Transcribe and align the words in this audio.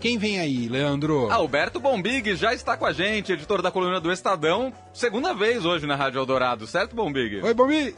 Quem 0.00 0.16
vem 0.16 0.40
aí, 0.40 0.66
Leandro? 0.66 1.30
Alberto 1.30 1.78
Bombig 1.78 2.34
já 2.34 2.54
está 2.54 2.74
com 2.74 2.86
a 2.86 2.92
gente, 2.92 3.32
editor 3.32 3.60
da 3.60 3.70
coluna 3.70 4.00
do 4.00 4.10
Estadão, 4.10 4.72
segunda 4.94 5.34
vez 5.34 5.66
hoje 5.66 5.86
na 5.86 5.94
Rádio 5.94 6.18
Eldorado, 6.18 6.66
certo, 6.66 6.96
Bombig? 6.96 7.42
Oi, 7.42 7.52
Bombig! 7.52 7.94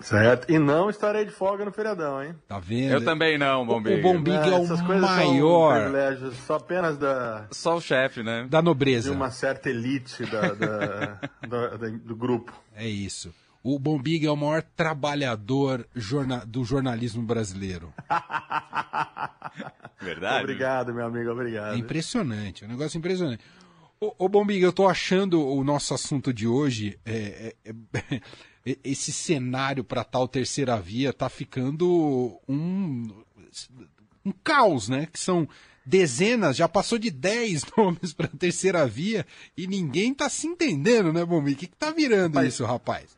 Certo. 0.00 0.50
E 0.50 0.58
não 0.58 0.88
estarei 0.88 1.26
de 1.26 1.30
folga 1.30 1.64
no 1.66 1.72
feriadão, 1.72 2.22
hein? 2.22 2.34
Tá 2.48 2.58
vendo? 2.58 2.92
Eu 2.92 3.04
também 3.04 3.36
não, 3.36 3.66
Bombig. 3.66 3.98
O 3.98 4.02
Bombig 4.02 4.36
é, 4.36 4.50
é 4.50 4.56
o 4.56 5.00
maior. 5.00 5.80
privilégios 5.80 6.36
só 6.46 6.54
apenas 6.56 6.96
da. 6.96 7.46
Só 7.50 7.76
o 7.76 7.80
chefe, 7.80 8.22
né? 8.22 8.46
Da 8.48 8.62
nobreza. 8.62 9.10
De 9.10 9.16
uma 9.16 9.30
certa 9.30 9.68
elite 9.68 10.24
da, 10.26 10.52
da, 10.52 11.20
do, 11.78 11.98
do 11.98 12.16
grupo. 12.16 12.52
É 12.74 12.86
isso. 12.86 13.32
O 13.62 13.78
Bombig 13.78 14.24
é 14.26 14.30
o 14.30 14.36
maior 14.36 14.62
trabalhador 14.62 15.86
jorna 15.94 16.44
do 16.46 16.62
jornalismo 16.62 17.22
brasileiro. 17.22 17.92
Verdade. 20.00 20.44
Obrigado, 20.44 20.94
meu 20.94 21.06
amigo, 21.06 21.30
obrigado. 21.30 21.74
É 21.74 21.78
impressionante, 21.78 22.64
é 22.64 22.66
um 22.66 22.70
negócio 22.70 22.98
impressionante. 22.98 23.42
Ô, 23.98 24.14
ô 24.18 24.28
Bombig, 24.28 24.62
eu 24.62 24.72
tô 24.72 24.86
achando 24.86 25.46
o 25.46 25.64
nosso 25.64 25.94
assunto 25.94 26.32
de 26.32 26.46
hoje, 26.46 26.98
é, 27.04 27.54
é, 27.64 27.70
é, 27.70 28.20
esse 28.84 29.12
cenário 29.12 29.82
para 29.82 30.04
tal 30.04 30.28
terceira 30.28 30.78
via 30.78 31.12
tá 31.12 31.28
ficando 31.28 32.38
um, 32.46 33.08
um 34.24 34.32
caos, 34.44 34.88
né? 34.88 35.06
Que 35.10 35.18
são 35.18 35.48
dezenas, 35.84 36.56
já 36.56 36.68
passou 36.68 36.98
de 36.98 37.10
10 37.10 37.64
nomes 37.78 38.12
para 38.12 38.28
terceira 38.28 38.86
via 38.86 39.24
e 39.56 39.66
ninguém 39.66 40.12
tá 40.12 40.28
se 40.28 40.46
entendendo, 40.46 41.12
né, 41.12 41.24
Bombig? 41.24 41.54
O 41.54 41.58
que, 41.58 41.66
que 41.68 41.76
tá 41.76 41.90
virando 41.90 42.34
Mas... 42.34 42.48
isso, 42.54 42.64
rapaz? 42.64 43.16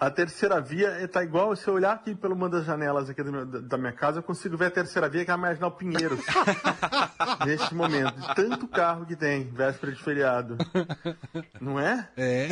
A 0.00 0.10
terceira 0.10 0.60
via 0.60 1.02
está 1.02 1.24
igual, 1.24 1.56
se 1.56 1.66
eu 1.66 1.74
olhar 1.74 1.92
aqui 1.92 2.14
pelo 2.14 2.34
uma 2.34 2.48
das 2.48 2.64
janelas 2.64 3.10
aqui 3.10 3.22
meu, 3.24 3.44
da 3.44 3.76
minha 3.76 3.92
casa, 3.92 4.20
eu 4.20 4.22
consigo 4.22 4.56
ver 4.56 4.66
a 4.66 4.70
terceira 4.70 5.08
via 5.08 5.24
que 5.24 5.30
é 5.30 5.34
a 5.34 5.36
Marginal 5.36 5.72
Pinheiros. 5.72 6.20
neste 7.44 7.74
momento. 7.74 8.14
De 8.20 8.34
tanto 8.34 8.68
carro 8.68 9.04
que 9.04 9.16
tem, 9.16 9.50
véspera 9.50 9.92
de 9.92 10.02
feriado. 10.02 10.56
Não 11.60 11.80
é? 11.80 12.08
É. 12.16 12.48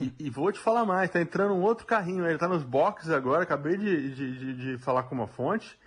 E, 0.00 0.14
e, 0.18 0.30
vou 0.30 0.50
te 0.50 0.58
falar 0.58 0.86
mais, 0.86 1.10
tá 1.10 1.20
entrando 1.20 1.52
um 1.52 1.60
outro 1.60 1.84
carrinho, 1.84 2.26
ele 2.26 2.38
tá 2.38 2.48
nos 2.48 2.62
boxes 2.62 3.10
agora, 3.10 3.42
acabei 3.42 3.76
de, 3.76 4.14
de, 4.14 4.38
de, 4.38 4.54
de 4.54 4.78
falar 4.78 5.02
com 5.02 5.14
uma 5.14 5.26
fonte, 5.26 5.78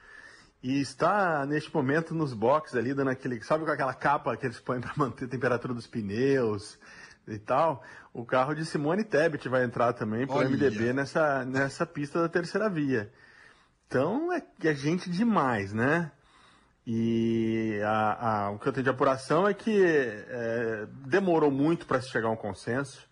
e 0.61 0.79
está 0.79 1.43
neste 1.47 1.73
momento 1.73 2.13
nos 2.13 2.31
boxes 2.31 2.75
ali, 2.75 2.93
dando 2.93 3.09
aquele, 3.09 3.41
sabe 3.43 3.65
com 3.65 3.71
aquela 3.71 3.95
capa 3.95 4.37
que 4.37 4.45
eles 4.45 4.59
põem 4.59 4.79
para 4.79 4.93
manter 4.95 5.25
a 5.25 5.27
temperatura 5.27 5.73
dos 5.73 5.87
pneus, 5.87 6.77
e 7.27 7.39
tal, 7.39 7.83
o 8.13 8.25
carro 8.25 8.53
de 8.53 8.65
Simone 8.65 9.03
Tebet 9.03 9.47
vai 9.47 9.63
entrar 9.63 9.93
também 9.93 10.27
para 10.27 10.37
o 10.37 10.49
MDB 10.49 10.93
nessa, 10.93 11.45
nessa 11.45 11.85
pista 11.85 12.21
da 12.21 12.29
terceira 12.29 12.69
via. 12.69 13.11
Então 13.87 14.33
é, 14.33 14.43
é 14.63 14.73
gente 14.73 15.09
demais, 15.09 15.73
né? 15.73 16.11
E 16.85 17.79
a, 17.85 18.45
a, 18.45 18.51
o 18.51 18.59
que 18.59 18.67
eu 18.67 18.73
tenho 18.73 18.83
de 18.83 18.89
apuração 18.89 19.47
é 19.47 19.53
que 19.53 19.83
é, 19.83 20.85
demorou 21.07 21.49
muito 21.49 21.85
para 21.85 22.01
se 22.01 22.09
chegar 22.09 22.27
a 22.27 22.31
um 22.31 22.35
consenso, 22.35 23.07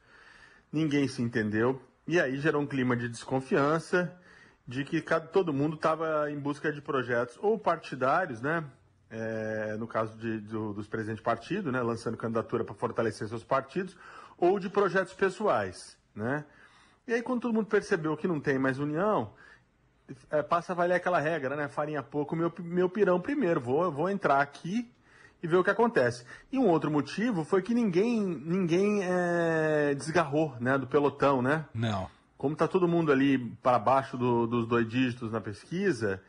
ninguém 0.72 1.08
se 1.08 1.22
entendeu, 1.22 1.82
e 2.06 2.20
aí 2.20 2.38
gerou 2.38 2.62
um 2.62 2.68
clima 2.68 2.98
de 2.98 3.08
desconfiança, 3.08 4.14
de 4.68 4.84
que 4.84 5.02
cada, 5.02 5.26
todo 5.26 5.54
mundo 5.54 5.76
estava 5.76 6.30
em 6.30 6.38
busca 6.38 6.72
de 6.72 6.82
projetos 6.82 7.38
ou 7.42 7.58
partidários, 7.58 8.42
né? 8.42 8.64
É, 9.12 9.76
no 9.78 9.86
caso 9.86 10.18
de, 10.18 10.40
do, 10.40 10.74
dos 10.74 10.88
presidentes 10.88 11.20
de 11.20 11.26
partido, 11.26 11.72
né, 11.72 11.82
lançando 11.82 12.16
candidatura 12.16 12.64
para 12.64 12.74
fortalecer 12.74 13.28
seus 13.28 13.44
partidos, 13.44 13.96
ou 14.38 14.58
de 14.58 14.70
projetos 14.70 15.14
pessoais. 15.14 15.98
Né? 16.16 16.46
E 17.08 17.14
aí, 17.14 17.22
quando 17.22 17.42
todo 17.42 17.54
mundo 17.54 17.68
percebeu 17.68 18.16
que 18.16 18.28
não 18.28 18.40
tem 18.40 18.58
mais 18.58 18.80
união, 18.80 19.34
é, 20.30 20.42
passa 20.42 20.74
a 20.74 20.76
valer 20.76 20.96
aquela 20.96 21.20
regra, 21.20 21.56
né? 21.56 21.68
Farinha 21.68 22.04
pouco, 22.04 22.36
meu, 22.36 22.52
meu 22.60 22.90
pirão 22.90 23.20
primeiro. 23.20 23.60
Vou, 23.60 23.92
vou 23.92 24.10
entrar 24.10 24.42
aqui 24.42 24.90
e 25.42 25.48
ver 25.48 25.58
o 25.58 25.64
que 25.64 25.70
acontece. 25.70 26.26
E 26.52 26.58
um 26.58 26.68
outro 26.68 26.92
motivo 26.92 27.44
foi 27.44 27.62
que 27.62 27.74
ninguém, 27.74 28.22
ninguém 28.22 29.02
é, 29.04 29.96
desgarrou 29.96 30.56
né, 30.60 30.78
do 30.78 30.88
pelotão, 30.88 31.42
né? 31.42 31.66
Não. 31.74 32.10
Como 32.38 32.54
está 32.54 32.68
todo 32.68 32.88
mundo 32.88 33.12
ali 33.12 33.38
para 33.62 33.80
baixo 33.80 34.18
do, 34.18 34.48
dos 34.48 34.68
dois 34.68 34.88
dígitos 34.88 35.32
na 35.32 35.42
pesquisa, 35.42 36.22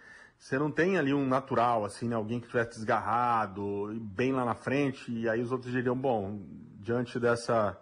você 0.42 0.58
não 0.58 0.72
tem 0.72 0.98
ali 0.98 1.14
um 1.14 1.24
natural, 1.24 1.84
assim, 1.84 2.08
né? 2.08 2.16
alguém 2.16 2.40
que 2.40 2.48
tivesse 2.48 2.70
desgarrado, 2.70 3.96
bem 4.00 4.32
lá 4.32 4.44
na 4.44 4.56
frente, 4.56 5.08
e 5.12 5.28
aí 5.28 5.40
os 5.40 5.52
outros 5.52 5.70
diriam, 5.70 5.96
bom, 5.96 6.42
diante 6.80 7.20
dessa, 7.20 7.78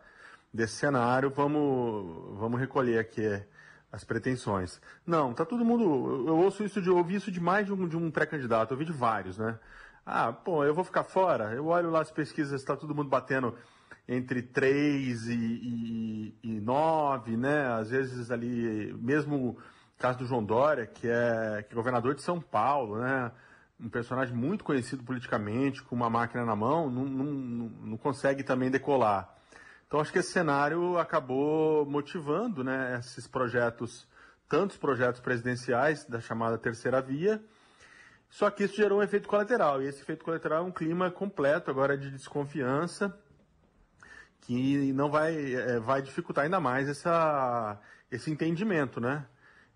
desse 0.52 0.74
cenário, 0.74 1.30
vamos, 1.30 2.38
vamos 2.38 2.60
recolher 2.60 2.98
aqui 2.98 3.42
as 3.90 4.04
pretensões. 4.04 4.78
Não, 5.06 5.32
tá 5.32 5.46
todo 5.46 5.64
mundo. 5.64 6.26
Eu 6.28 6.36
ouço 6.36 6.62
isso 6.62 6.82
de 6.82 6.90
ouvi 6.90 7.14
isso 7.14 7.32
de 7.32 7.40
mais 7.40 7.64
de 7.64 7.72
um, 7.72 7.88
de 7.88 7.96
um 7.96 8.10
pré-candidato, 8.10 8.72
eu 8.72 8.76
ouvi 8.76 8.84
de 8.84 8.92
vários, 8.92 9.38
né? 9.38 9.58
Ah, 10.04 10.30
pô, 10.30 10.62
eu 10.62 10.74
vou 10.74 10.84
ficar 10.84 11.04
fora. 11.04 11.54
Eu 11.54 11.68
olho 11.68 11.90
lá 11.90 12.02
as 12.02 12.10
pesquisas, 12.10 12.60
está 12.60 12.76
todo 12.76 12.94
mundo 12.94 13.08
batendo 13.08 13.56
entre 14.06 14.42
3 14.42 15.28
e, 15.28 15.32
e, 15.32 16.38
e 16.42 16.60
9, 16.60 17.38
né? 17.38 17.72
Às 17.72 17.88
vezes 17.88 18.30
ali, 18.30 18.92
mesmo 19.00 19.56
caso 20.00 20.18
do 20.18 20.26
João 20.26 20.42
Dória, 20.42 20.86
que 20.86 21.06
é, 21.06 21.62
que 21.62 21.72
é 21.72 21.76
governador 21.76 22.14
de 22.14 22.22
São 22.22 22.40
Paulo, 22.40 22.98
né? 22.98 23.30
um 23.78 23.88
personagem 23.88 24.34
muito 24.34 24.64
conhecido 24.64 25.04
politicamente, 25.04 25.82
com 25.82 25.94
uma 25.94 26.10
máquina 26.10 26.44
na 26.44 26.56
mão, 26.56 26.90
não, 26.90 27.04
não, 27.04 27.24
não, 27.24 27.96
consegue 27.96 28.42
também 28.42 28.70
decolar. 28.70 29.34
Então 29.86 30.00
acho 30.00 30.12
que 30.12 30.18
esse 30.18 30.32
cenário 30.32 30.98
acabou 30.98 31.84
motivando 31.86 32.64
né, 32.64 32.98
esses 32.98 33.26
projetos, 33.26 34.06
tantos 34.48 34.76
projetos 34.76 35.20
presidenciais 35.20 36.04
da 36.04 36.20
chamada 36.20 36.56
terceira 36.58 37.00
via, 37.00 37.42
só 38.28 38.50
que 38.50 38.64
isso 38.64 38.76
gerou 38.76 39.00
um 39.00 39.02
efeito 39.02 39.28
colateral, 39.28 39.82
e 39.82 39.86
esse 39.86 40.00
efeito 40.00 40.24
colateral 40.24 40.64
é 40.64 40.66
um 40.66 40.72
clima 40.72 41.10
completo 41.10 41.70
agora 41.70 41.96
de 41.96 42.10
desconfiança, 42.10 43.18
que 44.42 44.92
não 44.92 45.10
vai, 45.10 45.54
é, 45.54 45.78
vai 45.78 46.00
dificultar 46.00 46.44
ainda 46.44 46.60
mais 46.60 46.88
essa, 46.88 47.78
esse 48.10 48.30
entendimento, 48.30 49.00
né? 49.00 49.26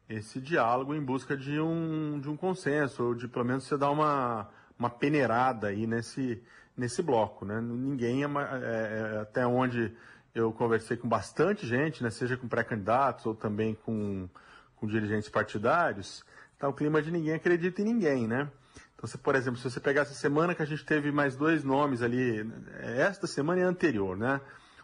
Esse 0.09 0.41
diálogo 0.41 0.94
em 0.94 1.03
busca 1.03 1.37
de 1.37 1.59
um, 1.60 2.20
de 2.20 2.28
um 2.28 2.37
consenso, 2.37 3.03
ou 3.03 3.15
de 3.15 3.26
pelo 3.26 3.44
menos 3.44 3.65
você 3.65 3.76
dar 3.76 3.91
uma, 3.91 4.48
uma 4.78 4.91
peneirada 4.91 5.69
aí 5.69 5.87
nesse, 5.87 6.42
nesse 6.76 7.03
bloco. 7.03 7.44
Né? 7.44 7.60
Ninguém, 7.60 8.25
é, 8.25 8.26
é, 8.26 9.14
é, 9.16 9.20
até 9.20 9.47
onde 9.47 9.93
eu 10.34 10.53
conversei 10.53 10.97
com 10.97 11.09
bastante 11.09 11.66
gente, 11.66 12.03
né, 12.03 12.10
seja 12.10 12.37
com 12.37 12.48
pré-candidatos 12.48 13.25
ou 13.25 13.34
também 13.34 13.75
com, 13.75 14.28
com 14.76 14.87
dirigentes 14.87 15.28
partidários, 15.28 16.25
tá 16.59 16.69
o 16.69 16.72
clima 16.72 17.00
de 17.00 17.10
ninguém 17.10 17.34
acredita 17.34 17.81
em 17.81 17.84
ninguém, 17.84 18.26
né? 18.26 18.50
Então, 18.94 19.06
se, 19.06 19.16
por 19.16 19.34
exemplo, 19.37 19.60
se 19.60 19.70
você 19.70 19.78
pegar 19.78 20.03
essa 20.03 20.14
semana 20.14 20.54
que 20.54 20.62
a 20.62 20.66
gente 20.66 20.84
teve 20.84 21.12
mais 21.12 21.37
dois 21.37 21.62
nomes 21.62 22.03
ali, 22.03 22.44
esta 22.81 23.26
semana 23.26 23.60
e 23.60 23.62
anterior, 23.62 24.16
né? 24.16 24.41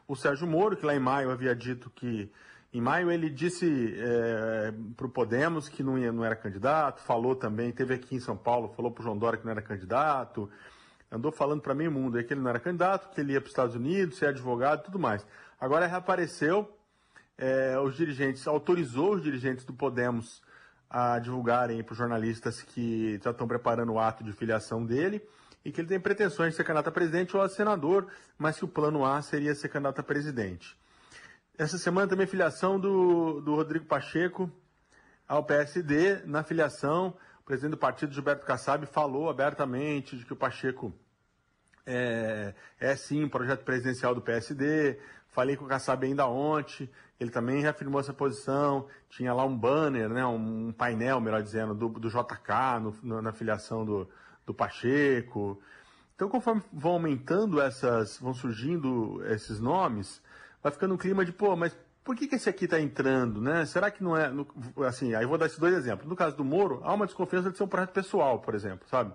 O 0.07 0.15
Sérgio 0.15 0.47
Moro, 0.47 0.77
que 0.77 0.87
lá 0.87 0.95
em 0.95 1.01
maio 1.01 1.31
havia 1.31 1.55
dito 1.55 1.91
que 1.91 2.31
em 2.73 2.81
maio 2.81 3.11
ele 3.11 3.29
disse 3.29 3.95
é, 3.99 4.73
para 4.97 5.07
o 5.07 5.11
Podemos 5.11 5.69
que 5.69 5.83
não, 5.83 5.99
ia, 5.99 6.13
não 6.13 6.25
era 6.25 6.37
candidato, 6.37 7.03
falou 7.03 7.35
também, 7.35 7.73
teve 7.73 7.95
aqui 7.95 8.15
em 8.17 8.21
São 8.21 8.37
Paulo, 8.37 8.73
falou 8.77 8.93
para 8.93 9.01
o 9.01 9.05
João 9.05 9.19
Dória 9.19 9.39
que 9.39 9.45
não 9.45 9.51
era 9.51 9.63
candidato, 9.63 10.49
andou 11.11 11.33
falando 11.33 11.61
para 11.61 11.75
meio 11.75 11.91
mundo 11.91 12.23
que 12.23 12.33
ele 12.33 12.41
não 12.41 12.51
era 12.51 12.61
candidato, 12.61 13.13
que 13.13 13.21
ele 13.21 13.33
ia 13.33 13.41
para 13.41 13.47
os 13.47 13.53
Estados 13.53 13.75
Unidos, 13.75 14.19
ser 14.19 14.27
advogado 14.27 14.81
e 14.81 14.85
tudo 14.85 14.99
mais. 14.99 15.27
Agora 15.61 15.87
reapareceu, 15.87 16.71
é, 17.37 17.79
os 17.81 17.97
dirigentes, 17.97 18.47
autorizou 18.47 19.15
os 19.15 19.23
dirigentes 19.23 19.65
do 19.65 19.73
Podemos 19.73 20.41
a 20.89 21.19
divulgarem 21.19 21.83
para 21.83 21.93
os 21.93 21.99
jornalistas 21.99 22.63
que 22.63 23.21
já 23.23 23.31
estão 23.31 23.49
preparando 23.49 23.93
o 23.93 23.99
ato 23.99 24.23
de 24.23 24.33
filiação 24.33 24.85
dele 24.85 25.23
e 25.65 25.71
que 25.71 25.81
ele 25.81 25.89
tem 25.89 26.01
pretensões 26.01 26.51
de 26.51 26.57
ser 26.57 26.65
candidato 26.65 26.89
a 26.89 26.93
presidente 26.93 27.37
ou 27.37 27.43
a 27.43 27.49
senador, 27.49 28.07
mas 28.39 28.59
que 28.59 28.65
o 28.65 28.69
plano 28.69 29.05
A 29.05 29.21
seria 29.23 29.55
ser 29.55 29.69
candidato 29.69 30.01
a 30.01 30.03
presidente. 30.03 30.77
Essa 31.61 31.77
semana 31.77 32.09
também 32.09 32.27
filiação 32.27 32.81
do, 32.81 33.43
do 33.43 33.55
Rodrigo 33.55 33.85
Pacheco 33.85 34.51
ao 35.29 35.45
PSD. 35.45 36.23
Na 36.25 36.43
filiação, 36.43 37.15
o 37.43 37.45
presidente 37.45 37.73
do 37.73 37.77
partido, 37.77 38.15
Gilberto 38.15 38.47
Kassab, 38.47 38.87
falou 38.87 39.29
abertamente 39.29 40.17
de 40.17 40.25
que 40.25 40.33
o 40.33 40.37
Pacheco 40.37 40.91
é, 41.85 42.55
é 42.79 42.97
sim 42.97 43.25
um 43.25 43.29
projeto 43.29 43.63
presidencial 43.63 44.15
do 44.15 44.23
PSD. 44.23 44.99
Falei 45.29 45.55
com 45.55 45.67
o 45.67 45.69
Kassab 45.69 46.07
ainda 46.07 46.27
ontem, 46.27 46.89
ele 47.21 47.31
também 47.31 47.61
reafirmou 47.61 48.01
essa 48.01 48.15
posição. 48.15 48.89
Tinha 49.11 49.35
lá 49.35 49.45
um 49.45 49.55
banner, 49.55 50.09
né, 50.09 50.25
um 50.25 50.73
painel, 50.73 51.21
melhor 51.21 51.43
dizendo, 51.43 51.75
do, 51.75 51.91
do 51.91 52.09
JK 52.09 52.81
no, 53.03 53.21
na 53.21 53.33
filiação 53.33 53.85
do, 53.85 54.09
do 54.47 54.55
Pacheco. 54.55 55.61
Então, 56.15 56.27
conforme 56.27 56.63
vão 56.73 56.93
aumentando 56.93 57.61
essas, 57.61 58.19
vão 58.19 58.33
surgindo 58.33 59.23
esses 59.27 59.61
nomes, 59.61 60.23
vai 60.63 60.73
ficando 60.73 60.95
um 60.95 60.99
clima 60.99 61.25
de, 61.25 61.33
pô, 61.33 61.57
mas 61.57 61.77
por 62.03 62.17
que, 62.17 62.27
que 62.27 62.37
esse 62.37 62.49
aqui 62.49 62.65
está 62.65 62.81
entrando, 62.81 63.41
né? 63.41 63.65
Será 63.67 63.91
que 63.91 64.03
não 64.03 64.17
é, 64.17 64.29
no, 64.29 64.47
assim, 64.87 65.15
aí 65.15 65.27
vou 65.27 65.39
dar 65.39 65.47
esses 65.47 65.59
dois 65.59 65.75
exemplos. 65.75 66.09
No 66.09 66.17
caso 66.17 66.37
do 66.37 66.45
Moro, 66.45 66.81
há 66.83 66.93
uma 66.93 67.07
desconfiança 67.07 67.51
de 67.51 67.57
ser 67.57 67.65
um 67.65 67.69
projeto 67.69 67.93
pessoal, 67.93 68.41
por 68.41 68.55
exemplo, 68.55 68.89
sabe? 68.89 69.13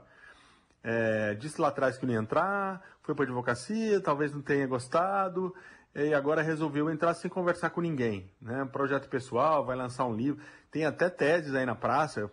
É, 0.84 1.34
disse 1.34 1.60
lá 1.60 1.70
atrás 1.70 1.98
que 1.98 2.06
não 2.06 2.14
ia 2.14 2.20
entrar, 2.20 2.82
foi 3.02 3.16
para 3.16 3.26
advocacia, 3.26 4.00
talvez 4.00 4.32
não 4.32 4.42
tenha 4.42 4.68
gostado, 4.68 5.54
e 5.96 6.14
agora 6.14 6.42
resolveu 6.42 6.90
entrar 6.90 7.14
sem 7.16 7.30
conversar 7.30 7.72
com 7.72 7.82
ninguém, 7.82 8.32
né? 8.42 8.68
Projeto 8.72 9.10
pessoal, 9.10 9.66
vai 9.66 9.76
lançar 9.76 10.06
um 10.06 10.16
livro, 10.16 10.44
tem 10.70 10.86
até 10.86 11.10
teses 11.10 11.56
aí 11.56 11.66
na 11.66 11.76
praça 11.76 12.30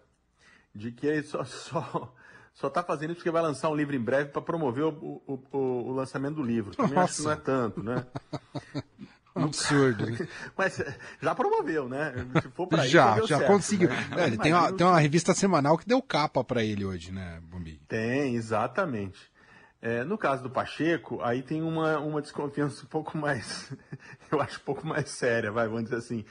de 0.74 0.90
que 0.92 1.06
ele 1.06 1.22
só, 1.22 1.44
só, 1.44 2.14
só 2.52 2.66
está 2.66 2.82
fazendo 2.82 3.10
isso 3.10 3.20
porque 3.20 3.30
vai 3.30 3.42
lançar 3.42 3.70
um 3.70 3.74
livro 3.74 3.94
em 3.94 4.00
breve 4.00 4.30
para 4.30 4.42
promover 4.42 4.84
o, 4.84 5.22
o, 5.26 5.42
o, 5.50 5.58
o, 5.58 5.92
lançamento 5.92 6.36
do 6.36 6.42
livro. 6.42 6.74
Também 6.74 6.94
Nossa. 6.94 7.04
acho 7.04 7.16
que 7.16 7.22
não 7.22 7.32
é 7.32 7.36
tanto, 7.36 7.82
né? 7.82 8.06
Um 9.42 9.46
absurdo. 9.46 10.06
Mas 10.56 10.82
já 11.20 11.34
promoveu, 11.34 11.88
né? 11.88 12.12
Se 12.40 12.48
for 12.50 12.66
pra 12.66 12.86
já, 12.86 13.20
já 13.20 13.38
certo, 13.38 13.46
conseguiu. 13.46 13.88
Né? 13.88 13.96
É, 14.16 14.26
ele 14.26 14.38
tem 14.38 14.52
uma, 14.52 14.72
tem 14.72 14.86
uma 14.86 14.98
revista 14.98 15.34
semanal 15.34 15.76
que 15.76 15.86
deu 15.86 16.00
capa 16.02 16.42
para 16.42 16.64
ele 16.64 16.84
hoje, 16.84 17.12
né, 17.12 17.40
Bombi? 17.50 17.80
Tem, 17.88 18.34
exatamente. 18.34 19.32
É, 19.80 20.04
no 20.04 20.16
caso 20.16 20.44
do 20.44 20.50
Pacheco, 20.50 21.20
aí 21.22 21.42
tem 21.42 21.60
uma, 21.60 21.98
uma 21.98 22.22
desconfiança 22.22 22.84
um 22.84 22.88
pouco 22.88 23.18
mais, 23.18 23.72
eu 24.30 24.40
acho 24.40 24.60
um 24.60 24.64
pouco 24.64 24.86
mais 24.86 25.10
séria, 25.10 25.50
vai, 25.50 25.66
vamos 25.66 25.84
dizer 25.84 25.96
assim, 25.96 26.24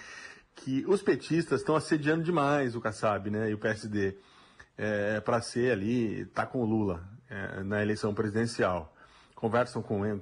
que 0.56 0.86
os 0.88 1.02
petistas 1.02 1.60
estão 1.60 1.75
assediando 1.75 2.24
demais 2.24 2.78
o 2.78 2.81
Kassab, 2.81 3.30
né, 3.30 3.50
e 3.50 3.54
o 3.54 3.57
PSD, 3.57 4.18
é, 4.78 5.19
para 5.19 5.42
ser 5.42 5.74
ali, 5.74 6.25
tá 6.28 6.46
com 6.46 6.60
o 6.60 6.66
Lula 6.66 7.04
é, 7.30 7.62
na 7.64 7.81
eleição 7.81 8.14
presidencial 8.14 8.91
conversam 9.42 9.82
com 9.82 10.06
ele, 10.06 10.22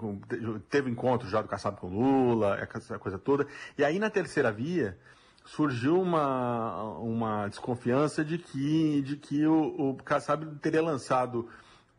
teve 0.69 0.89
encontro 0.89 1.27
já 1.27 1.41
do 1.41 1.47
Kassab 1.49 1.77
com 1.77 1.89
Lula, 1.89 2.57
essa 2.73 2.97
coisa 2.97 3.19
toda. 3.19 3.45
E 3.77 3.83
aí 3.83 3.99
na 3.99 4.09
terceira 4.09 4.49
via 4.49 4.97
surgiu 5.43 6.01
uma, 6.01 6.93
uma 6.99 7.47
desconfiança 7.49 8.23
de 8.23 8.37
que, 8.37 9.01
de 9.01 9.17
que 9.17 9.45
o, 9.45 9.89
o 9.89 9.95
Kassab 9.97 10.45
teria 10.61 10.81
lançado 10.81 11.49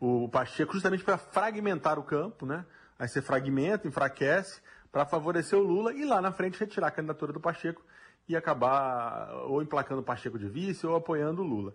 o 0.00 0.30
Pacheco 0.30 0.72
justamente 0.72 1.04
para 1.04 1.18
fragmentar 1.18 1.98
o 1.98 2.02
campo, 2.02 2.46
né? 2.46 2.64
Aí 2.98 3.06
você 3.06 3.20
fragmenta, 3.20 3.86
enfraquece, 3.86 4.62
para 4.90 5.04
favorecer 5.04 5.58
o 5.58 5.62
Lula 5.62 5.92
e 5.92 6.06
lá 6.06 6.22
na 6.22 6.32
frente 6.32 6.58
retirar 6.58 6.86
a 6.86 6.90
candidatura 6.90 7.34
do 7.34 7.40
Pacheco 7.40 7.82
e 8.26 8.34
acabar 8.34 9.30
ou 9.46 9.60
emplacando 9.60 10.00
o 10.00 10.04
Pacheco 10.04 10.38
de 10.38 10.48
vice 10.48 10.86
ou 10.86 10.96
apoiando 10.96 11.42
o 11.42 11.46
Lula. 11.46 11.74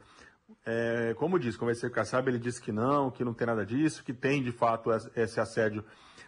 É, 0.66 1.14
como 1.18 1.40
disse, 1.40 1.58
conversei 1.58 1.90
com 1.90 1.94
o 1.94 1.96
Kassab, 1.96 2.30
ele 2.30 2.40
disse 2.40 2.62
que 2.62 2.72
não, 2.72 3.10
que 3.10 3.24
não 3.24 3.34
tem 3.34 3.48
nada 3.48 3.66
disso, 3.66 4.04
que 4.04 4.14
tem 4.14 4.44
de 4.44 4.52
fato 4.52 4.90
esse 5.16 5.40
assédio 5.40 5.84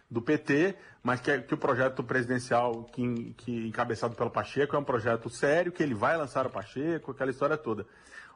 do 0.09 0.21
PT, 0.21 0.75
mas 1.03 1.19
que, 1.19 1.39
que 1.41 1.53
o 1.53 1.57
projeto 1.57 2.03
presidencial 2.03 2.83
que, 2.85 3.33
que, 3.37 3.67
encabeçado 3.67 4.15
pelo 4.15 4.29
Pacheco 4.29 4.75
é 4.75 4.79
um 4.79 4.83
projeto 4.83 5.29
sério, 5.29 5.71
que 5.71 5.83
ele 5.83 5.93
vai 5.93 6.17
lançar 6.17 6.45
o 6.47 6.49
Pacheco, 6.49 7.11
aquela 7.11 7.31
história 7.31 7.57
toda. 7.57 7.85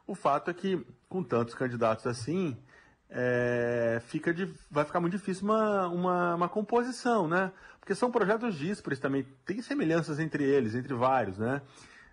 O 0.06 0.14
fato 0.14 0.50
é 0.50 0.54
que, 0.54 0.84
com 1.08 1.22
tantos 1.22 1.54
candidatos 1.54 2.06
assim, 2.06 2.56
é, 3.08 4.00
fica 4.06 4.32
de, 4.32 4.52
vai 4.70 4.84
ficar 4.84 5.00
muito 5.00 5.16
difícil 5.16 5.44
uma, 5.44 5.88
uma, 5.88 6.34
uma, 6.34 6.48
composição, 6.48 7.28
né? 7.28 7.52
Porque 7.78 7.94
são 7.94 8.10
projetos 8.10 8.54
díspares 8.54 8.98
também, 8.98 9.26
tem 9.44 9.60
semelhanças 9.62 10.18
entre 10.18 10.44
eles, 10.44 10.74
entre 10.74 10.94
vários, 10.94 11.38
né? 11.38 11.62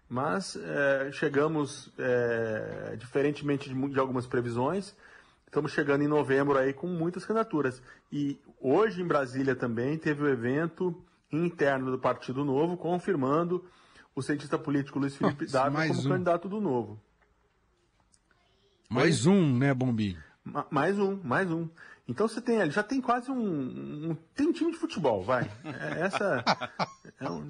Mas 0.09 0.55
é, 0.55 1.11
chegamos, 1.11 1.93
é, 1.99 2.95
diferentemente 2.97 3.69
de, 3.69 3.89
de, 3.89 3.99
algumas 3.99 4.25
previsões, 4.25 4.95
estamos 5.45 5.71
chegando 5.71 6.03
em 6.03 6.07
novembro 6.07 6.57
aí 6.57 6.73
com 6.73 6.87
muitas 6.87 7.23
candidaturas. 7.23 7.79
E 8.11 8.41
hoje 8.59 9.03
em 9.03 9.07
Brasília 9.07 9.55
também 9.55 9.99
teve 9.99 10.23
o 10.23 10.25
um 10.25 10.29
evento 10.29 10.99
interno 11.31 11.91
do 11.91 11.99
Partido 11.99 12.43
Novo 12.43 12.75
confirmando 12.75 13.63
o 14.15 14.21
cientista 14.23 14.57
político 14.57 14.97
Luiz 14.97 15.15
Felipe 15.15 15.45
oh, 15.47 15.51
Dávila 15.51 15.87
como 15.87 15.99
um. 15.99 16.09
candidato 16.09 16.49
do 16.49 16.59
Novo. 16.59 16.99
Mais 18.89 19.27
um, 19.27 19.57
né, 19.59 19.71
Bombi? 19.75 20.17
Ma 20.43 20.65
mais 20.71 20.97
um, 20.97 21.19
mais 21.23 21.51
um. 21.51 21.69
Então 22.09 22.27
você 22.27 22.41
tem 22.41 22.59
ali, 22.59 22.71
já 22.71 22.81
tem 22.81 22.99
quase 22.99 23.29
um, 23.29 23.37
um, 23.39 24.17
Tem 24.33 24.47
um 24.47 24.51
time 24.51 24.71
de 24.71 24.79
futebol, 24.79 25.21
vai. 25.21 25.47
É, 25.63 26.01
essa. 26.01 26.43
É 27.19 27.29
um, 27.29 27.47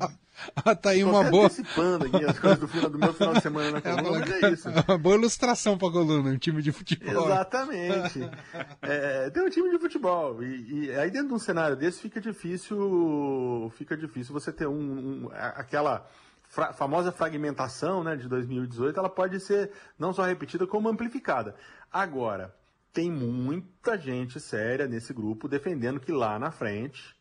ah, 0.53 0.75
tá 0.75 0.89
aí 0.89 1.01
uma 1.01 1.23
boa. 1.23 1.45
antecipando 1.45 2.05
aqui 2.05 2.25
as 2.25 2.37
coisas 2.37 2.59
do, 2.59 2.67
final, 2.67 2.89
do 2.89 2.99
meu 2.99 3.13
final 3.13 3.33
de 3.35 3.41
semana 3.41 3.71
na 3.71 3.79
coluna, 3.81 4.19
mas 4.19 4.43
é 4.43 4.49
isso. 4.51 4.67
Uma 4.85 4.97
boa 4.97 5.15
ilustração 5.15 5.77
pra 5.77 5.89
coluna, 5.89 6.31
um 6.31 6.37
time 6.37 6.61
de 6.61 6.73
futebol. 6.73 7.25
Exatamente. 7.25 8.29
É, 8.81 9.29
tem 9.29 9.43
um 9.43 9.49
time 9.49 9.69
de 9.69 9.77
futebol. 9.77 10.41
E, 10.43 10.85
e, 10.85 10.91
aí 10.91 11.11
dentro 11.11 11.29
de 11.29 11.33
um 11.33 11.39
cenário 11.39 11.75
desse 11.75 12.01
fica 12.01 12.19
difícil. 12.19 13.71
Fica 13.75 13.95
difícil 13.95 14.33
você 14.33 14.51
ter 14.51 14.67
um, 14.67 15.25
um 15.25 15.29
aquela. 15.33 16.05
Fra 16.47 16.73
famosa 16.73 17.11
fragmentação 17.11 18.03
né, 18.03 18.15
de 18.15 18.27
2018, 18.27 18.99
ela 18.99 19.09
pode 19.09 19.39
ser 19.39 19.71
não 19.99 20.11
só 20.11 20.23
repetida, 20.23 20.65
como 20.65 20.89
amplificada. 20.89 21.55
Agora, 21.91 22.55
tem 22.91 23.11
muita 23.11 23.97
gente 23.97 24.39
séria 24.39 24.87
nesse 24.87 25.13
grupo 25.13 25.47
defendendo 25.47 25.99
que 25.99 26.11
lá 26.11 26.39
na 26.39 26.51
frente, 26.51 27.15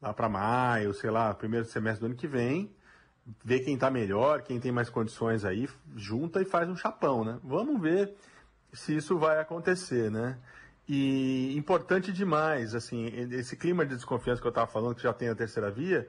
lá 0.00 0.12
para 0.12 0.28
maio, 0.28 0.94
sei 0.94 1.10
lá, 1.10 1.32
primeiro 1.34 1.66
semestre 1.66 2.00
do 2.00 2.06
ano 2.06 2.16
que 2.16 2.26
vem, 2.28 2.74
vê 3.44 3.60
quem 3.60 3.74
está 3.74 3.90
melhor, 3.90 4.42
quem 4.42 4.60
tem 4.60 4.72
mais 4.72 4.90
condições 4.90 5.44
aí, 5.44 5.68
junta 5.96 6.40
e 6.40 6.44
faz 6.44 6.68
um 6.68 6.76
chapão, 6.76 7.24
né? 7.24 7.38
Vamos 7.42 7.80
ver 7.80 8.14
se 8.72 8.96
isso 8.96 9.18
vai 9.18 9.38
acontecer, 9.40 10.10
né? 10.10 10.38
E 10.88 11.56
importante 11.56 12.12
demais, 12.12 12.74
assim, 12.74 13.06
esse 13.32 13.56
clima 13.56 13.86
de 13.86 13.94
desconfiança 13.94 14.40
que 14.40 14.46
eu 14.46 14.50
estava 14.50 14.66
falando, 14.66 14.96
que 14.96 15.02
já 15.02 15.12
tem 15.12 15.28
a 15.28 15.34
terceira 15.34 15.70
via, 15.70 16.08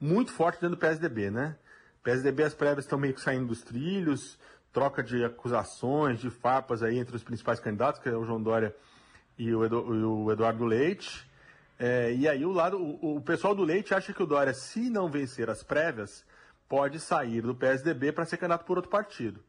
muito 0.00 0.32
forte 0.32 0.60
dentro 0.60 0.76
do 0.76 0.80
PSDB, 0.80 1.30
né? 1.30 1.56
PSDB, 2.02 2.42
as 2.42 2.54
prévias 2.54 2.84
estão 2.84 2.98
meio 2.98 3.14
que 3.14 3.20
saindo 3.20 3.46
dos 3.46 3.62
trilhos, 3.62 4.38
troca 4.78 5.02
de 5.02 5.24
acusações, 5.24 6.20
de 6.20 6.30
farpas 6.30 6.84
aí 6.84 7.00
entre 7.00 7.16
os 7.16 7.24
principais 7.24 7.58
candidatos, 7.58 8.00
que 8.00 8.08
é 8.08 8.16
o 8.16 8.24
João 8.24 8.40
Dória 8.40 8.72
e 9.36 9.52
o, 9.52 9.64
Edu, 9.64 9.92
e 9.92 10.04
o 10.04 10.30
Eduardo 10.30 10.64
Leite. 10.64 11.28
É, 11.76 12.14
e 12.14 12.28
aí 12.28 12.44
o, 12.44 12.52
lado, 12.52 12.78
o, 12.78 13.16
o, 13.16 13.20
pessoal 13.20 13.56
do 13.56 13.64
Leite 13.64 13.92
acha 13.92 14.12
que 14.12 14.22
o 14.22 14.26
Dória, 14.26 14.54
se 14.54 14.88
não 14.88 15.10
vencer 15.10 15.50
as 15.50 15.64
prévias, 15.64 16.24
pode 16.68 17.00
sair 17.00 17.42
do 17.42 17.56
PSDB 17.56 18.12
para 18.12 18.24
ser 18.24 18.36
candidato 18.36 18.64
por 18.64 18.76
outro 18.76 18.88
partido. 18.88 19.40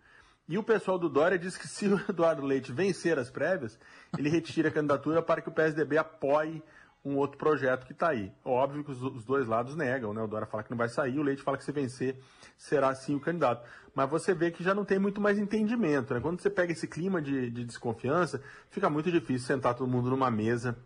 E 0.47 0.57
o 0.57 0.63
pessoal 0.63 0.97
do 0.97 1.07
Dória 1.07 1.37
diz 1.37 1.55
que 1.55 1.67
se 1.67 1.87
o 1.87 2.01
Eduardo 2.09 2.43
Leite 2.43 2.71
vencer 2.71 3.19
as 3.19 3.29
prévias, 3.29 3.77
ele 4.17 4.29
retira 4.29 4.69
a 4.69 4.71
candidatura 4.71 5.21
para 5.21 5.43
que 5.43 5.49
o 5.49 5.51
PSDB 5.51 5.99
apoie 5.99 6.63
um 7.09 7.17
outro 7.17 7.37
projeto 7.37 7.85
que 7.85 7.93
está 7.93 8.09
aí. 8.09 8.31
Óbvio 8.43 8.83
que 8.83 8.91
os, 8.91 9.01
os, 9.01 9.23
dois 9.23 9.47
lados 9.47 9.75
negam, 9.75 10.13
né? 10.13 10.21
O 10.21 10.27
Dória 10.27 10.47
fala 10.47 10.63
que 10.63 10.69
não 10.69 10.77
vai 10.77 10.89
sair, 10.89 11.17
o 11.17 11.23
Leite 11.23 11.41
fala 11.41 11.57
que 11.57 11.63
se 11.63 11.71
vencer 11.71 12.17
será 12.57 12.93
sim 12.93 13.15
o 13.15 13.19
candidato. 13.19 13.67
Mas 13.95 14.09
você 14.09 14.33
vê 14.33 14.51
que 14.51 14.63
já 14.63 14.73
não 14.73 14.85
tem 14.85 14.99
muito 14.99 15.19
mais 15.19 15.37
entendimento, 15.39 16.13
né? 16.13 16.19
Quando 16.19 16.39
você 16.39 16.49
pega 16.49 16.71
esse 16.71 16.87
clima 16.87 17.21
de, 17.21 17.49
de 17.49 17.65
desconfiança, 17.65 18.41
fica 18.69 18.89
muito 18.89 19.11
difícil 19.11 19.47
sentar 19.47 19.73
todo 19.73 19.89
mundo 19.89 20.09
numa 20.09 20.29
mesa 20.29 20.77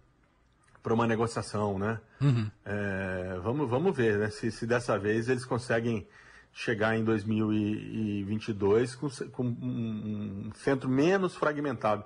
para 0.82 0.94
uma 0.94 1.08
negociação, 1.08 1.78
né? 1.78 2.00
Uhum. 2.22 2.50
É, 2.66 3.40
vamos, 3.42 3.70
vamos 3.70 3.96
ver, 3.96 4.18
né? 4.18 4.30
Se, 4.30 4.52
se 4.52 4.66
dessa 4.66 4.98
vez 4.98 5.30
eles 5.30 5.46
conseguem 5.46 6.08
chegar 6.54 6.96
em 6.96 7.04
2022 7.04 8.96
com, 8.96 9.10
com 9.32 9.44
um, 9.44 10.48
um 10.48 10.52
centro 10.54 10.88
menos 10.88 11.36
fragmentado 11.36 12.06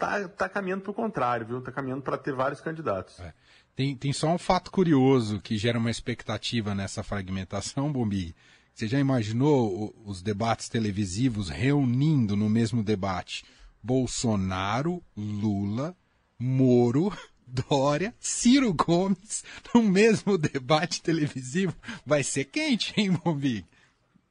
tá, 0.00 0.28
tá 0.28 0.48
caminhando 0.48 0.82
para 0.82 0.90
o 0.90 0.94
contrário, 0.94 1.46
viu? 1.46 1.60
Tá 1.60 1.70
caminhando 1.70 2.02
para 2.02 2.16
ter 2.16 2.34
vários 2.34 2.60
candidatos. 2.60 3.20
É. 3.20 3.32
Tem, 3.76 3.94
tem 3.94 4.12
só 4.12 4.28
um 4.28 4.38
fato 4.38 4.70
curioso 4.70 5.40
que 5.40 5.56
gera 5.56 5.78
uma 5.78 5.90
expectativa 5.90 6.74
nessa 6.74 7.02
fragmentação, 7.02 7.92
Bombi. 7.92 8.34
Você 8.74 8.88
já 8.88 8.98
imaginou 8.98 9.94
os 10.04 10.22
debates 10.22 10.68
televisivos 10.68 11.50
reunindo 11.50 12.34
no 12.34 12.48
mesmo 12.48 12.82
debate 12.82 13.44
Bolsonaro, 13.82 15.02
Lula, 15.16 15.94
Moro, 16.38 17.12
Dória, 17.46 18.14
Ciro 18.18 18.72
Gomes 18.72 19.44
no 19.74 19.82
mesmo 19.82 20.38
debate 20.38 21.02
televisivo? 21.02 21.74
Vai 22.06 22.22
ser 22.22 22.46
quente, 22.46 22.94
hein, 22.96 23.12
Bombi? 23.12 23.66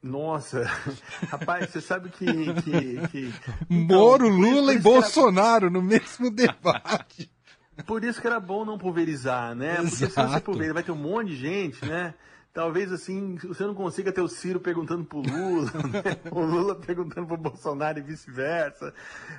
Nossa, 0.02 0.64
rapaz, 1.28 1.70
você 1.70 1.80
sabe 1.80 2.08
que. 2.08 2.24
que, 2.26 3.08
que... 3.08 3.34
Moro, 3.68 4.26
então, 4.26 4.38
Lula 4.38 4.72
e 4.72 4.78
Bolsonaro 4.78 5.66
era... 5.66 5.70
no 5.70 5.82
mesmo 5.82 6.30
debate. 6.30 7.30
Por 7.86 8.04
isso 8.04 8.20
que 8.20 8.26
era 8.26 8.40
bom 8.40 8.64
não 8.64 8.78
pulverizar, 8.78 9.54
né? 9.54 9.80
Exato. 9.80 9.90
Porque 9.90 10.06
se 10.06 10.28
você 10.28 10.40
pulverizar, 10.40 10.74
vai 10.74 10.82
ter 10.82 10.92
um 10.92 10.96
monte 10.96 11.28
de 11.28 11.36
gente, 11.36 11.84
né? 11.84 12.14
Talvez 12.52 12.90
assim, 12.92 13.36
você 13.36 13.62
não 13.64 13.74
consiga 13.74 14.10
ter 14.10 14.20
o 14.20 14.28
Ciro 14.28 14.58
perguntando 14.58 15.04
pro 15.04 15.20
Lula, 15.20 15.70
né? 15.72 16.16
o 16.32 16.40
Lula 16.40 16.74
perguntando 16.74 17.26
pro 17.28 17.36
Bolsonaro 17.36 17.98
e 17.98 18.02
vice-versa. 18.02 18.92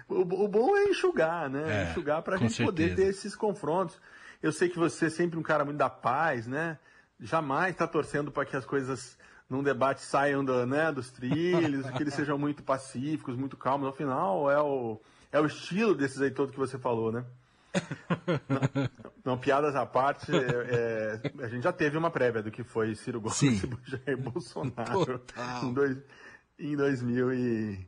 O, 0.08 0.22
o, 0.22 0.48
bom 0.48 0.78
é 0.78 0.86
enxugar, 0.86 1.50
né? 1.50 1.88
É, 1.88 1.92
enxugar 1.92 2.22
pra 2.22 2.38
gente 2.38 2.54
certeza. 2.54 2.66
poder 2.66 2.96
ter 2.96 3.08
esses 3.08 3.36
confrontos. 3.36 4.00
Eu 4.42 4.52
sei 4.52 4.70
que 4.70 4.80
você 4.80 5.08
é 5.08 5.10
sempre 5.10 5.38
um 5.38 5.44
cara 5.44 5.66
muito 5.66 5.78
da 5.78 5.90
paz, 5.90 6.48
né? 6.48 6.80
Jamais 7.20 7.72
está 7.72 7.86
torcendo 7.86 8.32
para 8.32 8.46
que 8.46 8.56
as 8.56 8.66
coisas 8.66 9.18
num 9.52 9.62
debate 9.62 10.02
saiam 10.02 10.46
do, 10.46 10.66
né, 10.66 10.94
dos 10.94 11.12
trilhos, 11.12 11.90
que 11.90 12.02
eles 12.02 12.14
sejam 12.14 12.38
muito 12.38 12.64
pacíficos, 12.64 13.36
muito 13.36 13.58
calmos. 13.58 13.86
Ao 13.86 13.92
final, 13.92 14.50
é 14.50 14.62
o, 14.62 15.02
é 15.30 15.42
o 15.42 15.46
estilo 15.46 15.94
desses 15.94 16.22
aí 16.22 16.32
todo 16.32 16.54
que 16.54 16.58
você 16.58 16.80
falou, 16.80 17.12
né? 17.12 17.26
não, 18.48 18.90
não, 19.26 19.38
piadas 19.38 19.76
à 19.76 19.86
parte, 19.86 20.32
é, 20.34 21.20
é, 21.26 21.44
a 21.44 21.48
gente 21.50 21.64
já 21.64 21.74
teve 21.74 21.98
uma 21.98 22.10
prévia 22.10 22.42
do 22.42 22.50
que 22.50 22.64
foi 22.64 22.96
Ciro 22.96 23.20
Gomes 23.20 23.42
e 23.42 23.70
Jair 23.86 24.18
Bolsonaro 24.18 25.22
em, 25.64 25.74
dois, 25.74 25.98
em 26.58 26.76
2000 26.76 27.34
e, 27.34 27.88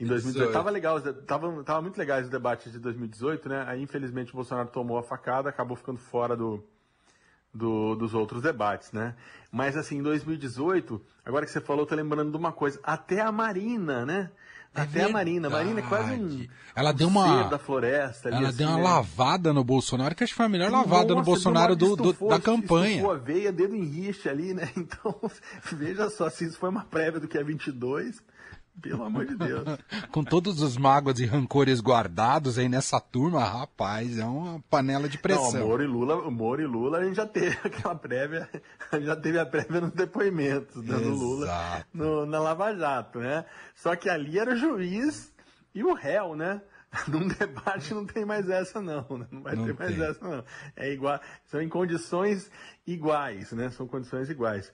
em 0.00 0.06
2018. 0.06 0.52
Tava 0.52 0.70
legal, 0.70 1.00
tava, 1.00 1.64
tava 1.64 1.82
muito 1.82 1.98
legais 1.98 2.24
os 2.24 2.30
debates 2.30 2.72
de 2.72 2.78
2018, 2.78 3.48
né? 3.48 3.64
Aí, 3.66 3.82
infelizmente, 3.82 4.32
o 4.32 4.36
Bolsonaro 4.36 4.68
tomou 4.68 4.98
a 4.98 5.02
facada, 5.02 5.50
acabou 5.50 5.76
ficando 5.76 5.98
fora 5.98 6.34
do, 6.34 6.62
do, 7.54 7.94
dos 7.94 8.12
outros 8.14 8.42
debates, 8.42 8.90
né? 8.92 9.14
Mas 9.52 9.76
assim, 9.76 9.98
em 9.98 10.02
2018, 10.02 11.00
agora 11.24 11.46
que 11.46 11.52
você 11.52 11.60
falou, 11.60 11.82
eu 11.82 11.86
tô 11.86 11.94
lembrando 11.94 12.30
de 12.30 12.36
uma 12.36 12.52
coisa. 12.52 12.80
Até 12.82 13.20
a 13.20 13.30
Marina, 13.30 14.04
né? 14.04 14.30
Até 14.74 15.04
a 15.04 15.08
Marina. 15.08 15.48
Marina 15.48 15.78
é 15.78 15.82
quase 15.84 16.14
um. 16.14 16.48
Ela 16.74 16.90
um 16.90 16.94
deu 16.94 17.06
uma. 17.06 17.44
da 17.44 17.58
floresta 17.60 18.28
ali, 18.28 18.38
Ela 18.38 18.48
assim, 18.48 18.58
deu 18.58 18.68
uma 18.70 18.76
né? 18.78 18.82
lavada 18.82 19.52
no 19.52 19.62
Bolsonaro, 19.62 20.16
que 20.16 20.24
acho 20.24 20.32
que 20.32 20.36
foi 20.36 20.46
a 20.46 20.48
melhor 20.48 20.68
lavada 20.72 21.10
no 21.10 21.14
Nossa, 21.16 21.24
Bolsonaro 21.26 21.76
deu 21.76 21.88
uma- 21.90 21.96
do, 21.96 22.12
do- 22.12 22.28
da 22.28 22.40
campanha. 22.40 22.88
Estufou 22.96 23.12
a 23.12 23.16
veia, 23.18 23.52
dedo 23.52 23.76
em 23.76 23.84
rixa 23.84 24.30
ali, 24.30 24.52
né? 24.52 24.68
Então, 24.76 25.14
veja 25.72 26.10
só, 26.10 26.28
se 26.28 26.44
isso 26.46 26.58
foi 26.58 26.70
uma 26.70 26.84
prévia 26.84 27.20
do 27.20 27.28
que 27.28 27.38
é 27.38 27.44
22, 27.44 28.20
pelo 28.80 29.04
amor 29.04 29.24
de 29.26 29.34
Deus. 29.36 29.64
Com 30.10 30.22
todos 30.24 30.60
os 30.60 30.76
mágoas 30.76 31.18
e 31.18 31.26
rancores 31.26 31.80
guardados 31.80 32.58
aí 32.58 32.68
nessa 32.68 33.00
turma, 33.00 33.44
rapaz, 33.44 34.18
é 34.18 34.24
uma 34.24 34.60
panela 34.68 35.08
de 35.08 35.16
Não, 35.16 35.22
pressão. 35.22 35.64
o 35.64 35.68
Moro 35.68 35.82
e 35.82 35.86
Lula, 35.86 36.30
Moro 36.30 36.62
e 36.62 36.66
Lula, 36.66 36.98
a 36.98 37.04
gente 37.04 37.16
já 37.16 37.26
teve 37.26 37.56
aquela 37.64 37.94
prévia, 37.94 38.48
a 38.92 38.96
gente 38.96 39.06
já 39.06 39.16
teve 39.16 39.38
a 39.38 39.46
prévia 39.46 39.80
nos 39.80 39.92
depoimentos 39.92 40.76
né, 40.84 40.96
do 40.98 41.10
Lula 41.10 41.46
Exato. 41.46 41.86
no- 41.94 42.26
na 42.26 42.38
Lava 42.40 42.74
Jato, 42.76 43.18
né? 43.20 43.44
Só 43.74 43.94
que 43.96 44.08
ali 44.08 44.38
era 44.38 44.52
o 44.52 44.56
juiz 44.56 45.32
e 45.74 45.82
o 45.82 45.94
réu, 45.94 46.34
né? 46.36 46.60
Num 47.08 47.26
debate 47.26 47.92
não 47.92 48.06
tem 48.06 48.24
mais 48.24 48.48
essa 48.48 48.80
não, 48.80 49.04
né? 49.18 49.26
não 49.30 49.42
vai 49.42 49.56
Não 49.56 49.64
ter 49.64 49.74
mais 49.76 49.94
tem. 49.96 50.04
essa 50.04 50.28
não. 50.28 50.44
É 50.76 50.92
igual, 50.92 51.18
são 51.46 51.60
em 51.60 51.68
condições 51.68 52.48
iguais, 52.86 53.50
né? 53.52 53.68
São 53.70 53.86
condições 53.86 54.30
iguais. 54.30 54.72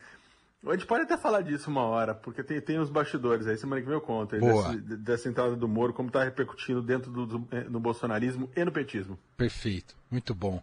A 0.66 0.72
gente 0.72 0.86
pode 0.86 1.04
até 1.04 1.16
falar 1.16 1.40
disso 1.40 1.70
uma 1.70 1.82
hora, 1.82 2.14
porque 2.14 2.42
tem, 2.42 2.60
tem 2.60 2.78
os 2.78 2.90
bastidores 2.90 3.46
aí, 3.46 3.56
semana 3.56 3.80
que 3.80 3.86
vem 3.86 3.96
eu 3.96 4.00
conto 4.00 4.34
aí 4.34 4.40
desse- 4.40 4.96
dessa 4.98 5.28
entrada 5.28 5.56
do 5.56 5.66
Moro, 5.66 5.94
como 5.94 6.08
está 6.08 6.22
repercutindo 6.22 6.82
dentro 6.82 7.10
do, 7.10 7.26
do, 7.26 7.48
eh, 7.50 7.64
no 7.64 7.80
bolsonarismo 7.80 8.50
e 8.54 8.62
no 8.64 8.70
petismo. 8.70 9.18
Perfeito, 9.38 9.96
muito 10.10 10.34
bom. 10.34 10.62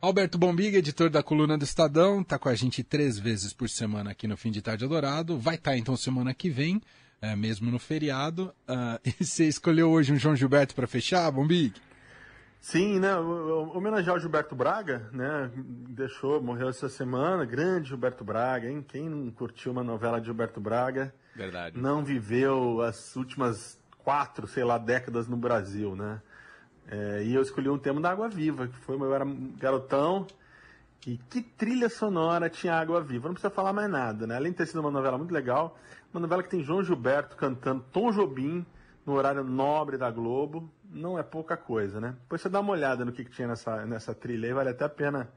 Alberto 0.00 0.38
Bombiga, 0.38 0.78
editor 0.78 1.10
da 1.10 1.22
coluna 1.22 1.58
do 1.58 1.64
Estadão, 1.64 2.22
tá 2.24 2.38
com 2.38 2.48
a 2.48 2.54
gente 2.54 2.82
três 2.82 3.18
vezes 3.18 3.52
por 3.52 3.68
semana 3.68 4.10
aqui 4.12 4.26
no 4.26 4.36
Fim 4.36 4.50
de 4.50 4.62
Tarde 4.62 4.84
Eldorado. 4.84 5.38
Vai 5.38 5.56
estar 5.56 5.76
então 5.76 5.96
semana 5.96 6.32
que 6.32 6.48
vem, 6.48 6.80
é, 7.20 7.34
mesmo 7.36 7.70
no 7.70 7.78
feriado. 7.78 8.54
Ah, 8.66 8.98
e 9.04 9.24
você 9.24 9.46
escolheu 9.46 9.90
hoje 9.90 10.12
um 10.12 10.18
João 10.18 10.34
Gilberto 10.36 10.74
para 10.74 10.86
fechar, 10.86 11.30
Bombig? 11.30 11.74
Sim, 12.66 12.98
né? 12.98 13.16
Homenagear 13.16 14.16
o 14.16 14.18
Gilberto 14.18 14.56
Braga, 14.56 15.08
né? 15.12 15.52
Deixou, 15.54 16.42
morreu 16.42 16.68
essa 16.68 16.88
semana. 16.88 17.44
Grande 17.44 17.90
Gilberto 17.90 18.24
Braga, 18.24 18.68
hein? 18.68 18.84
Quem 18.86 19.08
não 19.08 19.30
curtiu 19.30 19.70
uma 19.70 19.84
novela 19.84 20.18
de 20.18 20.26
Gilberto 20.26 20.60
Braga 20.60 21.14
Verdade. 21.32 21.78
não 21.78 22.02
viveu 22.02 22.82
as 22.82 23.14
últimas 23.14 23.78
quatro, 23.98 24.48
sei 24.48 24.64
lá, 24.64 24.78
décadas 24.78 25.28
no 25.28 25.36
Brasil, 25.36 25.94
né? 25.94 26.20
É, 26.88 27.22
e 27.22 27.36
eu 27.36 27.40
escolhi 27.40 27.68
um 27.68 27.78
tema 27.78 28.00
da 28.00 28.10
Água 28.10 28.28
Viva, 28.28 28.66
que 28.66 28.76
foi 28.78 28.96
eu 28.96 29.14
era 29.14 29.24
garotão. 29.60 30.26
E 31.06 31.18
que 31.18 31.42
trilha 31.42 31.88
sonora 31.88 32.50
tinha 32.50 32.74
Água 32.74 33.00
Viva? 33.00 33.28
Não 33.28 33.34
precisa 33.34 33.54
falar 33.54 33.72
mais 33.72 33.88
nada, 33.88 34.26
né? 34.26 34.34
Além 34.34 34.50
de 34.50 34.58
ter 34.58 34.66
sido 34.66 34.80
uma 34.80 34.90
novela 34.90 35.16
muito 35.16 35.32
legal, 35.32 35.78
uma 36.12 36.18
novela 36.18 36.42
que 36.42 36.50
tem 36.50 36.64
João 36.64 36.82
Gilberto 36.82 37.36
cantando 37.36 37.84
Tom 37.92 38.10
Jobim 38.10 38.66
no 39.06 39.12
horário 39.14 39.44
nobre 39.44 39.96
da 39.96 40.10
Globo, 40.10 40.68
não 40.90 41.16
é 41.18 41.22
pouca 41.22 41.56
coisa, 41.56 42.00
né? 42.00 42.16
Depois 42.22 42.40
você 42.42 42.48
dá 42.48 42.58
uma 42.60 42.72
olhada 42.72 43.04
no 43.04 43.12
que, 43.12 43.24
que 43.24 43.30
tinha 43.30 43.46
nessa, 43.48 43.86
nessa 43.86 44.12
trilha 44.14 44.48
aí, 44.48 44.52
vale 44.52 44.70
até 44.70 44.84
a 44.84 44.88
pena 44.88 45.28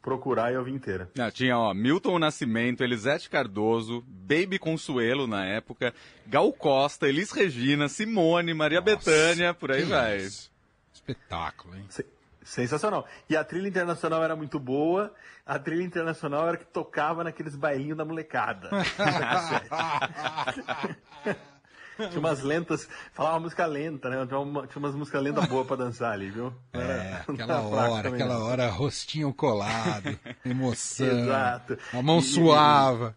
procurar 0.00 0.52
e 0.52 0.56
ouvir 0.56 0.72
inteira. 0.72 1.08
Ah, 1.18 1.30
tinha, 1.30 1.56
ó, 1.58 1.72
Milton 1.74 2.18
Nascimento, 2.18 2.82
Elisete 2.82 3.28
Cardoso, 3.30 4.02
Baby 4.06 4.58
Consuelo 4.58 5.26
na 5.26 5.44
época, 5.44 5.92
Gal 6.26 6.52
Costa, 6.52 7.08
Elis 7.08 7.30
Regina, 7.32 7.88
Simone, 7.88 8.54
Maria 8.54 8.80
Bethânia, 8.80 9.52
por 9.54 9.70
aí 9.72 9.82
vai. 9.84 10.16
isso. 10.18 10.50
Espetáculo, 10.94 11.76
hein? 11.76 11.84
Se- 11.88 12.06
Sensacional. 12.44 13.06
E 13.30 13.36
a 13.36 13.44
trilha 13.44 13.68
internacional 13.68 14.24
era 14.24 14.34
muito 14.34 14.58
boa. 14.58 15.14
A 15.46 15.60
trilha 15.60 15.84
internacional 15.84 16.48
era 16.48 16.56
que 16.56 16.64
tocava 16.66 17.22
naqueles 17.22 17.54
bailinhos 17.54 17.96
da 17.96 18.04
molecada. 18.04 18.68
tinha 22.08 22.20
umas 22.20 22.42
lentas, 22.42 22.88
falava 23.12 23.40
música 23.40 23.66
lenta, 23.66 24.08
né? 24.10 24.26
Tinha, 24.26 24.38
uma- 24.40 24.66
tinha 24.66 24.78
umas 24.78 24.94
músicas 24.94 25.22
lentas 25.22 25.46
boas 25.46 25.66
pra 25.66 25.76
dançar 25.76 26.12
ali, 26.12 26.30
viu? 26.30 26.52
É, 26.72 27.20
aquela 27.28 27.60
hora, 27.62 28.02
também, 28.04 28.20
aquela 28.22 28.38
não. 28.38 28.46
hora, 28.46 28.68
rostinho 28.68 29.32
colado, 29.32 30.18
emoção. 30.44 31.06
Exato. 31.06 31.78
A 31.92 32.02
mão 32.02 32.18
E- 32.18 32.22
suava. 32.22 33.16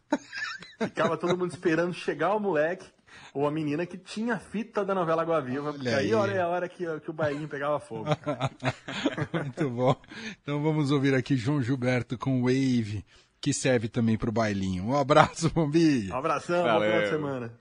Ficava 0.80 1.18
todo 1.18 1.38
mundo 1.38 1.52
esperando 1.52 1.94
chegar 1.94 2.36
o 2.36 2.40
moleque 2.40 2.86
ou 3.34 3.48
a 3.48 3.52
menina 3.52 3.86
que 3.86 3.98
tinha 3.98 4.36
a 4.36 4.40
fita 4.40 4.84
da 4.84 4.94
novela 4.96 5.22
Água 5.22 5.42
Viva, 5.42 5.72
porque 5.74 5.88
Olha 5.88 5.98
aí, 5.98 6.06
aí. 6.08 6.14
hora 6.14 6.32
é 6.34 6.42
a 6.42 6.48
hora 6.48 6.70
que, 6.70 6.86
que 7.00 7.10
o 7.10 7.14
bailinho 7.14 7.48
pegava 7.48 7.80
fogo. 7.80 8.06
Muito 9.34 9.70
bom. 9.70 9.96
Então 10.42 10.62
vamos 10.62 10.92
ouvir 10.92 11.14
aqui 11.14 11.36
João 11.36 11.62
Gilberto 11.62 12.18
com 12.18 12.42
Wave, 12.42 13.06
que 13.42 13.54
serve 13.54 13.88
também 13.88 14.18
para 14.18 14.30
o 14.30 14.34
bailinho. 14.34 14.86
Um 14.86 14.96
abraço, 14.98 15.50
Bombi. 15.50 16.10
Um 16.12 16.16
abração, 16.18 16.62
boa 16.64 16.74
Valeu. 16.80 17.02
de 17.04 17.10
semana. 17.10 17.54